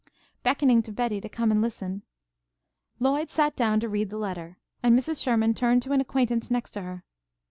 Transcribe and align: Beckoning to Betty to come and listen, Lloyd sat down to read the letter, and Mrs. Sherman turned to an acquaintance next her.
Beckoning 0.41 0.81
to 0.81 0.91
Betty 0.91 1.21
to 1.21 1.29
come 1.29 1.51
and 1.51 1.61
listen, 1.61 2.01
Lloyd 2.99 3.29
sat 3.29 3.55
down 3.55 3.79
to 3.81 3.87
read 3.87 4.09
the 4.09 4.17
letter, 4.17 4.57
and 4.81 4.97
Mrs. 4.97 5.21
Sherman 5.21 5.53
turned 5.53 5.83
to 5.83 5.91
an 5.91 6.01
acquaintance 6.01 6.49
next 6.49 6.73
her. 6.73 7.03